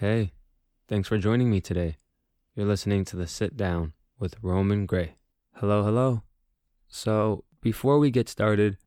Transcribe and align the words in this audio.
Hey, 0.00 0.32
thanks 0.88 1.08
for 1.08 1.18
joining 1.18 1.50
me 1.50 1.60
today. 1.60 1.98
You're 2.54 2.64
listening 2.64 3.04
to 3.04 3.16
the 3.16 3.26
Sit 3.26 3.54
Down 3.54 3.92
with 4.18 4.34
Roman 4.40 4.86
Gray. 4.86 5.16
Hello, 5.56 5.84
hello. 5.84 6.22
So, 6.88 7.44
before 7.60 7.98
we 7.98 8.10
get 8.10 8.26
started, 8.26 8.78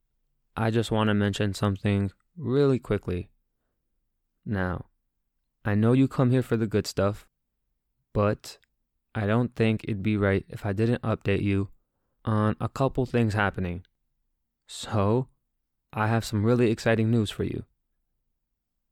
I 0.57 0.71
just 0.71 0.89
want 0.89 1.09
to 1.09 1.13
mention 1.13 1.53
something 1.53 2.09
really 2.35 2.79
quickly. 2.79 3.29
Now, 4.43 4.85
I 5.63 5.75
know 5.75 5.93
you 5.93 6.07
come 6.07 6.31
here 6.31 6.41
for 6.41 6.57
the 6.57 6.65
good 6.65 6.87
stuff, 6.87 7.27
but 8.11 8.57
I 9.13 9.27
don't 9.27 9.55
think 9.55 9.83
it'd 9.83 10.01
be 10.01 10.17
right 10.17 10.43
if 10.49 10.65
I 10.65 10.73
didn't 10.73 11.03
update 11.03 11.43
you 11.43 11.69
on 12.25 12.55
a 12.59 12.67
couple 12.67 13.05
things 13.05 13.35
happening. 13.35 13.85
So, 14.65 15.27
I 15.93 16.07
have 16.07 16.25
some 16.25 16.43
really 16.43 16.71
exciting 16.71 17.11
news 17.11 17.29
for 17.29 17.43
you. 17.43 17.65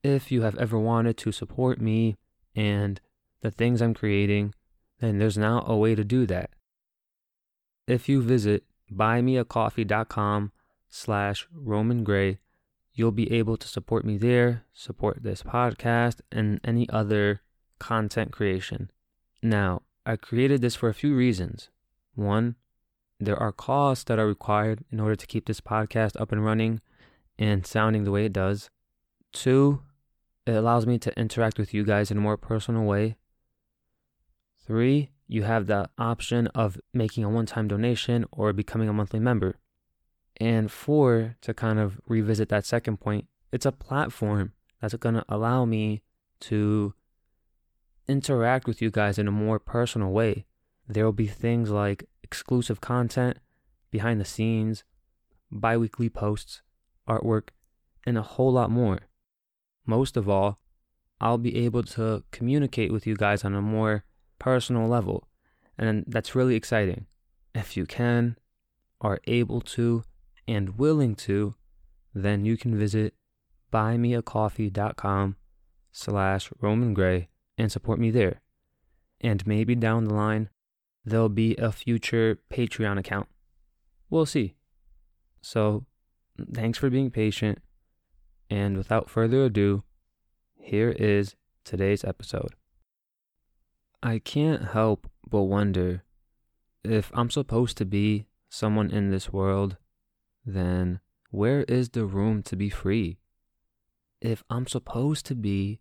If 0.03 0.31
you 0.31 0.41
have 0.41 0.57
ever 0.57 0.79
wanted 0.79 1.17
to 1.17 1.31
support 1.31 1.79
me 1.79 2.17
and 2.55 2.99
the 3.41 3.51
things 3.51 3.81
I'm 3.81 3.93
creating, 3.93 4.53
then 4.99 5.19
there's 5.19 5.37
now 5.37 5.63
a 5.67 5.75
way 5.75 5.95
to 5.95 6.03
do 6.03 6.25
that. 6.27 6.51
If 7.87 8.07
you 8.07 8.21
visit 8.21 8.63
buymeacoffee.com 8.91 10.51
slash 10.89 11.47
Roman 11.53 12.03
Gray, 12.03 12.39
you'll 12.93 13.11
be 13.11 13.31
able 13.31 13.57
to 13.57 13.67
support 13.67 14.05
me 14.05 14.17
there, 14.17 14.63
support 14.73 15.23
this 15.23 15.43
podcast, 15.43 16.21
and 16.31 16.59
any 16.63 16.89
other 16.89 17.41
content 17.79 18.31
creation. 18.31 18.91
Now, 19.41 19.83
I 20.05 20.15
created 20.15 20.61
this 20.61 20.75
for 20.75 20.89
a 20.89 20.93
few 20.93 21.15
reasons. 21.15 21.69
One, 22.15 22.55
there 23.19 23.37
are 23.37 23.51
costs 23.51 24.03
that 24.05 24.19
are 24.19 24.27
required 24.27 24.83
in 24.91 24.99
order 24.99 25.15
to 25.15 25.27
keep 25.27 25.45
this 25.45 25.61
podcast 25.61 26.19
up 26.19 26.31
and 26.31 26.43
running 26.43 26.81
and 27.37 27.65
sounding 27.65 28.03
the 28.03 28.11
way 28.11 28.25
it 28.25 28.33
does. 28.33 28.69
Two, 29.31 29.81
it 30.45 30.53
allows 30.53 30.85
me 30.85 30.97
to 30.99 31.17
interact 31.19 31.59
with 31.59 31.73
you 31.73 31.83
guys 31.83 32.11
in 32.11 32.17
a 32.17 32.21
more 32.21 32.37
personal 32.37 32.83
way. 32.83 33.17
Three, 34.65 35.11
you 35.27 35.43
have 35.43 35.67
the 35.67 35.89
option 35.97 36.47
of 36.47 36.79
making 36.93 37.23
a 37.23 37.29
one 37.29 37.45
time 37.45 37.67
donation 37.67 38.25
or 38.31 38.53
becoming 38.53 38.89
a 38.89 38.93
monthly 38.93 39.19
member. 39.19 39.57
And 40.37 40.71
four, 40.71 41.35
to 41.41 41.53
kind 41.53 41.79
of 41.79 41.99
revisit 42.07 42.49
that 42.49 42.65
second 42.65 42.97
point, 42.99 43.27
it's 43.51 43.65
a 43.65 43.71
platform 43.71 44.53
that's 44.79 44.95
going 44.95 45.15
to 45.15 45.25
allow 45.29 45.65
me 45.65 46.01
to 46.41 46.93
interact 48.07 48.67
with 48.67 48.81
you 48.81 48.89
guys 48.89 49.19
in 49.19 49.27
a 49.27 49.31
more 49.31 49.59
personal 49.59 50.11
way. 50.11 50.45
There 50.87 51.05
will 51.05 51.11
be 51.11 51.27
things 51.27 51.69
like 51.69 52.05
exclusive 52.23 52.81
content, 52.81 53.37
behind 53.91 54.19
the 54.19 54.25
scenes, 54.25 54.83
bi 55.51 55.77
weekly 55.77 56.09
posts, 56.09 56.61
artwork, 57.07 57.49
and 58.05 58.17
a 58.17 58.23
whole 58.23 58.53
lot 58.53 58.71
more 58.71 58.99
most 59.85 60.17
of 60.17 60.29
all, 60.29 60.59
I'll 61.19 61.37
be 61.37 61.55
able 61.65 61.83
to 61.83 62.23
communicate 62.31 62.91
with 62.91 63.05
you 63.05 63.15
guys 63.15 63.45
on 63.45 63.53
a 63.53 63.61
more 63.61 64.03
personal 64.39 64.87
level. 64.87 65.27
And 65.77 66.03
that's 66.07 66.35
really 66.35 66.55
exciting. 66.55 67.05
If 67.53 67.77
you 67.77 67.85
can, 67.85 68.37
are 69.01 69.19
able 69.25 69.61
to, 69.61 70.03
and 70.47 70.77
willing 70.77 71.15
to, 71.15 71.55
then 72.13 72.45
you 72.45 72.57
can 72.57 72.77
visit 72.77 73.13
buymeacoffee.com 73.71 75.35
slash 75.91 76.49
Roman 76.59 76.93
Gray 76.93 77.29
and 77.57 77.71
support 77.71 77.99
me 77.99 78.11
there. 78.11 78.41
And 79.19 79.45
maybe 79.45 79.75
down 79.75 80.05
the 80.05 80.13
line, 80.13 80.49
there'll 81.05 81.29
be 81.29 81.55
a 81.57 81.71
future 81.71 82.39
Patreon 82.51 82.97
account. 82.97 83.27
We'll 84.09 84.25
see. 84.25 84.55
So, 85.41 85.85
thanks 86.53 86.77
for 86.77 86.89
being 86.89 87.11
patient. 87.11 87.59
And 88.51 88.75
without 88.75 89.09
further 89.09 89.45
ado, 89.45 89.85
here 90.59 90.89
is 90.89 91.35
today's 91.63 92.03
episode. 92.03 92.53
I 94.03 94.19
can't 94.19 94.71
help 94.71 95.09
but 95.25 95.43
wonder 95.43 96.03
if 96.83 97.11
I'm 97.13 97.29
supposed 97.29 97.77
to 97.77 97.85
be 97.85 98.25
someone 98.49 98.91
in 98.91 99.09
this 99.09 99.31
world, 99.31 99.77
then 100.45 100.99
where 101.29 101.63
is 101.63 101.91
the 101.91 102.03
room 102.03 102.43
to 102.43 102.57
be 102.57 102.69
free? 102.69 103.19
If 104.19 104.43
I'm 104.49 104.67
supposed 104.67 105.25
to 105.27 105.35
be 105.35 105.79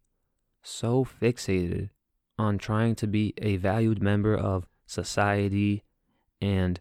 so 0.62 1.04
fixated 1.04 1.90
on 2.38 2.56
trying 2.56 2.94
to 2.96 3.08
be 3.08 3.34
a 3.38 3.56
valued 3.56 4.00
member 4.00 4.36
of 4.36 4.68
society 4.86 5.82
and 6.40 6.78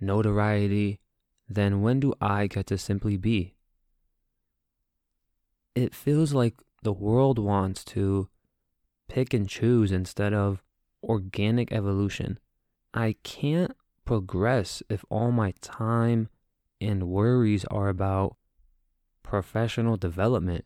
notoriety, 0.00 1.00
then 1.48 1.82
when 1.82 1.98
do 1.98 2.14
I 2.20 2.46
get 2.46 2.68
to 2.68 2.78
simply 2.78 3.16
be? 3.16 3.56
It 5.74 5.94
feels 5.94 6.32
like 6.32 6.54
the 6.82 6.92
world 6.92 7.38
wants 7.38 7.84
to 7.84 8.28
pick 9.08 9.32
and 9.32 9.48
choose 9.48 9.92
instead 9.92 10.32
of 10.34 10.62
organic 11.02 11.72
evolution. 11.72 12.38
I 12.94 13.16
can't 13.22 13.74
progress 14.04 14.82
if 14.88 15.04
all 15.08 15.30
my 15.30 15.54
time 15.60 16.28
and 16.80 17.08
worries 17.08 17.64
are 17.66 17.88
about 17.88 18.36
professional 19.22 19.96
development. 19.96 20.64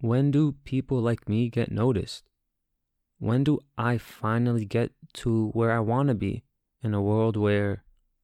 When 0.00 0.30
do 0.30 0.52
people 0.64 1.00
like 1.00 1.28
me 1.28 1.48
get 1.48 1.70
noticed? 1.70 2.24
When 3.18 3.44
do 3.44 3.58
I 3.76 3.98
finally 3.98 4.64
get 4.64 4.92
to 5.14 5.48
where 5.50 5.72
I 5.72 5.80
want 5.80 6.08
to 6.08 6.14
be 6.14 6.44
in 6.82 6.94
a 6.94 7.02
world 7.02 7.36
where 7.36 7.82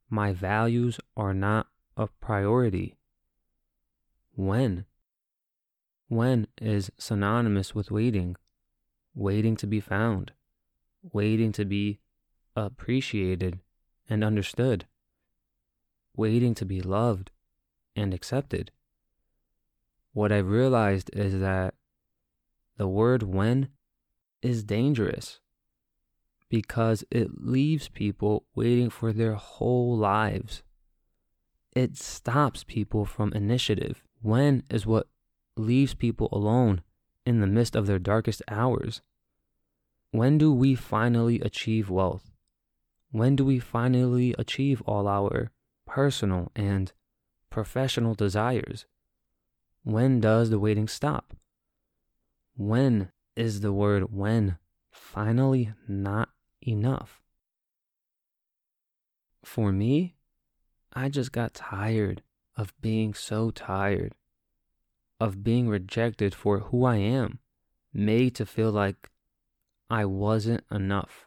my 0.08 0.32
values 0.32 1.00
are 1.16 1.34
not 1.34 1.66
a 1.96 2.06
priority? 2.06 2.96
When? 4.36 4.86
When 6.08 6.46
is 6.60 6.90
synonymous 6.98 7.74
with 7.74 7.90
waiting, 7.90 8.36
waiting 9.14 9.56
to 9.56 9.66
be 9.66 9.80
found, 9.80 10.32
waiting 11.12 11.52
to 11.52 11.64
be 11.64 12.00
appreciated 12.56 13.60
and 14.08 14.22
understood, 14.22 14.86
waiting 16.16 16.54
to 16.54 16.64
be 16.64 16.80
loved 16.80 17.30
and 17.96 18.12
accepted. 18.12 18.70
What 20.12 20.30
I've 20.30 20.48
realized 20.48 21.10
is 21.12 21.40
that 21.40 21.74
the 22.76 22.88
word 22.88 23.22
when 23.22 23.68
is 24.42 24.62
dangerous 24.62 25.40
because 26.48 27.04
it 27.10 27.42
leaves 27.42 27.88
people 27.88 28.44
waiting 28.54 28.90
for 28.90 29.12
their 29.12 29.34
whole 29.34 29.96
lives. 29.96 30.62
It 31.74 31.96
stops 31.96 32.62
people 32.62 33.04
from 33.04 33.32
initiative. 33.32 34.04
When 34.20 34.62
is 34.70 34.86
what 34.86 35.08
leaves 35.56 35.94
people 35.94 36.28
alone 36.32 36.82
in 37.24 37.40
the 37.40 37.46
midst 37.46 37.76
of 37.76 37.86
their 37.86 37.98
darkest 37.98 38.42
hours? 38.48 39.02
When 40.10 40.38
do 40.38 40.52
we 40.52 40.74
finally 40.74 41.40
achieve 41.40 41.90
wealth? 41.90 42.30
When 43.10 43.36
do 43.36 43.44
we 43.44 43.58
finally 43.58 44.34
achieve 44.38 44.82
all 44.82 45.06
our 45.06 45.50
personal 45.86 46.50
and 46.54 46.92
professional 47.50 48.14
desires? 48.14 48.86
When 49.84 50.20
does 50.20 50.50
the 50.50 50.58
waiting 50.58 50.88
stop? 50.88 51.34
When 52.56 53.10
is 53.36 53.60
the 53.60 53.72
word 53.72 54.12
when 54.12 54.58
finally 54.90 55.72
not 55.86 56.30
enough? 56.60 57.20
For 59.44 59.72
me, 59.72 60.16
I 60.92 61.08
just 61.08 61.32
got 61.32 61.54
tired 61.54 62.22
of 62.56 62.72
being 62.80 63.14
so 63.14 63.50
tired 63.50 64.14
of 65.20 65.44
being 65.44 65.68
rejected 65.68 66.34
for 66.34 66.58
who 66.60 66.84
I 66.84 66.96
am, 66.96 67.38
made 67.92 68.34
to 68.36 68.46
feel 68.46 68.70
like 68.70 69.10
I 69.88 70.04
wasn't 70.04 70.64
enough, 70.70 71.26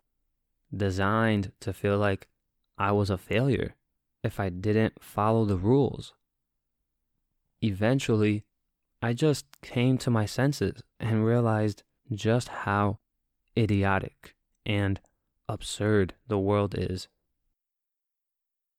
designed 0.75 1.51
to 1.61 1.73
feel 1.73 1.97
like 1.97 2.27
I 2.77 2.91
was 2.91 3.09
a 3.09 3.17
failure 3.17 3.75
if 4.23 4.39
I 4.39 4.49
didn't 4.49 5.01
follow 5.01 5.45
the 5.45 5.57
rules. 5.57 6.13
Eventually, 7.61 8.43
I 9.01 9.13
just 9.13 9.45
came 9.61 9.97
to 9.99 10.11
my 10.11 10.25
senses 10.25 10.83
and 10.99 11.25
realized 11.25 11.83
just 12.11 12.49
how 12.49 12.99
idiotic 13.57 14.35
and 14.66 14.99
absurd 15.47 16.13
the 16.28 16.37
world 16.37 16.75
is. 16.78 17.07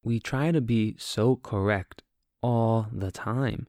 We 0.03 0.21
try 0.21 0.53
to 0.53 0.61
be 0.61 0.97
so 0.99 1.37
correct 1.37 2.03
all 2.43 2.89
the 2.93 3.11
time 3.11 3.67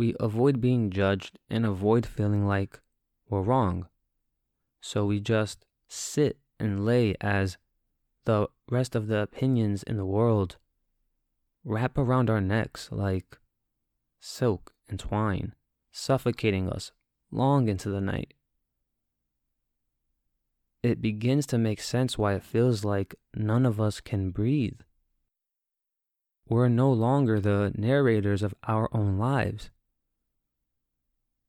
we 0.00 0.14
avoid 0.18 0.62
being 0.62 0.88
judged 0.88 1.38
and 1.50 1.66
avoid 1.66 2.06
feeling 2.06 2.46
like 2.46 2.80
we're 3.28 3.42
wrong. 3.42 3.86
So 4.80 5.04
we 5.04 5.20
just 5.20 5.66
sit 5.88 6.38
and 6.58 6.86
lay 6.86 7.14
as 7.20 7.58
the 8.24 8.48
rest 8.70 8.94
of 8.96 9.08
the 9.08 9.18
opinions 9.18 9.82
in 9.82 9.98
the 9.98 10.06
world 10.06 10.56
wrap 11.66 11.98
around 11.98 12.30
our 12.30 12.40
necks 12.40 12.88
like 12.90 13.36
silk 14.18 14.72
and 14.88 14.98
twine, 14.98 15.54
suffocating 15.92 16.70
us 16.70 16.92
long 17.30 17.68
into 17.68 17.90
the 17.90 18.00
night. 18.00 18.32
It 20.82 21.02
begins 21.02 21.44
to 21.48 21.58
make 21.58 21.82
sense 21.82 22.16
why 22.16 22.32
it 22.32 22.42
feels 22.42 22.86
like 22.86 23.16
none 23.34 23.66
of 23.66 23.78
us 23.78 24.00
can 24.00 24.30
breathe. 24.30 24.80
We're 26.48 26.70
no 26.70 26.90
longer 26.90 27.38
the 27.38 27.70
narrators 27.76 28.42
of 28.42 28.54
our 28.66 28.88
own 28.94 29.18
lives 29.18 29.68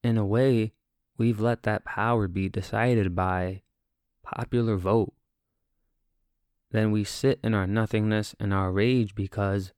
in 0.03 0.18
a 0.18 0.25
way, 0.25 0.74
we've 1.18 1.39
let 1.39 1.63
that 1.63 1.86
power 1.86 2.27
be 2.27 2.50
decided 2.50 3.15
by 3.15 3.62
popular 4.24 4.77
vote. 4.77 5.13
Then 6.71 6.92
we 6.92 7.03
sit 7.03 7.39
in 7.44 7.53
our 7.53 7.68
nothingness 7.68 8.33
and 8.39 8.53
our 8.53 8.71
rage 8.71 9.13
because 9.13 9.74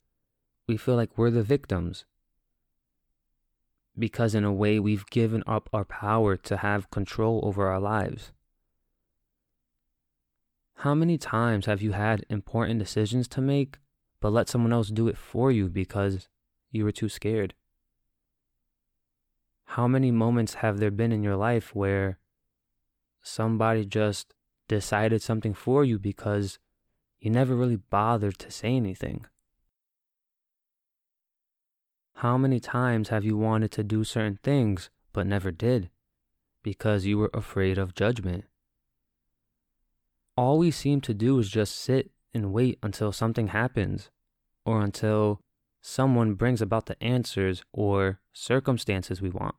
we 0.66 0.76
feel 0.76 0.96
like 0.96 1.18
we're 1.18 1.30
the 1.30 1.42
victims. 1.42 2.04
Because 3.98 4.34
in 4.34 4.44
a 4.44 4.52
way, 4.52 4.78
we've 4.78 5.06
given 5.06 5.42
up 5.46 5.68
our 5.72 5.84
power 5.84 6.36
to 6.36 6.56
have 6.58 6.90
control 6.90 7.40
over 7.44 7.68
our 7.68 7.80
lives. 7.80 8.32
How 10.78 10.94
many 10.94 11.18
times 11.18 11.66
have 11.66 11.82
you 11.82 11.92
had 11.92 12.24
important 12.28 12.78
decisions 12.78 13.28
to 13.28 13.40
make, 13.40 13.78
but 14.20 14.32
let 14.32 14.48
someone 14.48 14.72
else 14.72 14.88
do 14.88 15.08
it 15.08 15.16
for 15.16 15.52
you 15.52 15.68
because 15.68 16.28
you 16.70 16.84
were 16.84 16.92
too 16.92 17.08
scared? 17.08 17.54
How 19.74 19.88
many 19.88 20.12
moments 20.12 20.54
have 20.54 20.78
there 20.78 20.92
been 20.92 21.10
in 21.10 21.24
your 21.24 21.34
life 21.34 21.74
where 21.74 22.20
somebody 23.24 23.84
just 23.84 24.32
decided 24.68 25.20
something 25.20 25.52
for 25.52 25.82
you 25.82 25.98
because 25.98 26.60
you 27.18 27.28
never 27.32 27.56
really 27.56 27.74
bothered 27.90 28.38
to 28.38 28.52
say 28.52 28.76
anything? 28.76 29.26
How 32.18 32.38
many 32.38 32.60
times 32.60 33.08
have 33.08 33.24
you 33.24 33.36
wanted 33.36 33.72
to 33.72 33.82
do 33.82 34.04
certain 34.04 34.38
things 34.44 34.90
but 35.12 35.26
never 35.26 35.50
did 35.50 35.90
because 36.62 37.04
you 37.04 37.18
were 37.18 37.32
afraid 37.34 37.76
of 37.76 37.96
judgment? 37.96 38.44
All 40.36 40.56
we 40.56 40.70
seem 40.70 41.00
to 41.00 41.12
do 41.12 41.36
is 41.40 41.48
just 41.48 41.74
sit 41.74 42.12
and 42.32 42.52
wait 42.52 42.78
until 42.80 43.10
something 43.10 43.48
happens 43.48 44.12
or 44.64 44.82
until 44.82 45.40
someone 45.80 46.34
brings 46.34 46.62
about 46.62 46.86
the 46.86 47.02
answers 47.02 47.64
or 47.72 48.20
circumstances 48.32 49.20
we 49.20 49.30
want. 49.30 49.56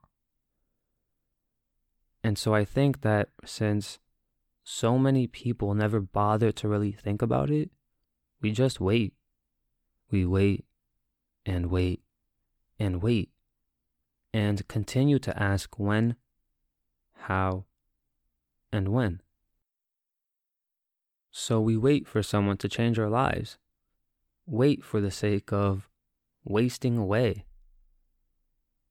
And 2.25 2.39
so 2.39 2.55
I 2.55 2.65
think 2.65 3.01
that 3.01 3.29
since 3.45 3.99
so 4.63 4.97
many 4.97 5.27
people 5.27 5.75
never 5.75 5.99
bother 5.99 6.51
to 6.53 6.67
really 6.67 6.91
think 6.91 7.21
about 7.21 7.51
it, 7.51 7.69
we 8.41 8.49
just 8.49 8.81
wait. 8.81 9.13
We 10.09 10.25
wait 10.25 10.65
and 11.45 11.67
wait 11.67 12.01
and 12.79 13.03
wait 13.03 13.29
and 14.33 14.67
continue 14.67 15.19
to 15.19 15.39
ask 15.39 15.77
when, 15.77 16.15
how, 17.13 17.65
and 18.71 18.87
when. 18.87 19.21
So 21.29 21.61
we 21.61 21.77
wait 21.77 22.07
for 22.07 22.23
someone 22.23 22.57
to 22.57 22.67
change 22.67 22.97
our 22.97 23.07
lives. 23.07 23.59
Wait 24.47 24.83
for 24.83 24.99
the 24.99 25.11
sake 25.11 25.53
of 25.53 25.87
wasting 26.43 26.97
away. 26.97 27.45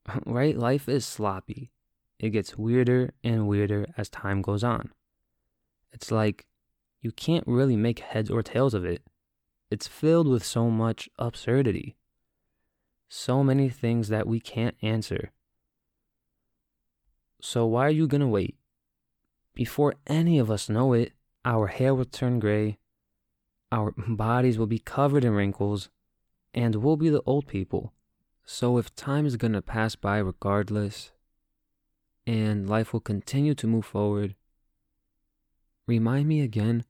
right? 0.25 0.57
Life 0.57 0.89
is 0.89 1.05
sloppy. 1.05 1.73
It 2.19 2.31
gets 2.31 2.57
weirder 2.57 3.13
and 3.23 3.49
weirder 3.49 3.87
as 3.97 4.09
time 4.09 4.43
goes 4.43 4.65
on. 4.65 4.93
It's 5.93 6.11
like 6.11 6.47
you 7.01 7.13
can't 7.13 7.47
really 7.47 7.77
make 7.77 7.99
heads 7.99 8.31
or 8.31 8.43
tails 8.43 8.75
of 8.75 8.85
it. 8.85 9.03
It's 9.71 9.87
filled 9.87 10.29
with 10.29 10.45
so 10.45 10.71
much 10.71 11.09
absurdity. 11.19 11.97
So 13.09 13.45
many 13.45 13.69
things 13.69 14.09
that 14.09 14.27
we 14.27 14.41
can't 14.41 14.77
answer. 14.83 15.31
So, 17.41 17.67
why 17.67 17.87
are 17.87 17.91
you 17.91 18.07
gonna 18.07 18.29
wait? 18.29 18.57
Before 19.55 19.95
any 20.07 20.39
of 20.39 20.51
us 20.51 20.69
know 20.69 20.95
it, 20.95 21.13
our 21.45 21.67
hair 21.67 21.95
will 21.95 22.07
turn 22.07 22.41
gray, 22.41 22.79
our 23.71 23.93
bodies 24.09 24.59
will 24.59 24.67
be 24.67 24.79
covered 24.79 25.25
in 25.25 25.33
wrinkles, 25.33 25.91
and 26.55 26.77
we'll 26.77 26.97
be 26.97 27.11
the 27.11 27.23
old 27.27 27.47
people. 27.47 27.93
So, 28.45 28.79
if 28.79 28.95
time 28.95 29.27
is 29.27 29.37
gonna 29.37 29.63
pass 29.63 29.95
by 29.95 30.19
regardless, 30.19 31.13
and 32.27 32.69
life 32.69 32.93
will 32.93 33.01
continue 33.01 33.55
to 33.55 33.67
move 33.67 33.85
forward, 33.85 34.35
remind 35.87 36.29
me 36.29 36.41
again 36.41 36.85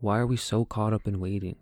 why 0.00 0.18
are 0.18 0.26
we 0.26 0.36
so 0.36 0.64
caught 0.64 0.92
up 0.92 1.06
in 1.06 1.20
waiting? 1.20 1.56